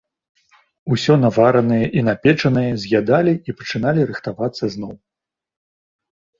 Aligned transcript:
Усё 0.95 1.17
наваранае 1.25 1.85
і 1.99 2.03
напечанае 2.09 2.65
з'ядалі 2.87 3.33
і 3.37 3.49
пачыналі 3.61 4.01
рыхтавацца 4.11 4.63
зноў. 4.79 4.93